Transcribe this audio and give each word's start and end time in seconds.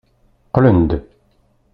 Qqlen-d. 0.47 0.89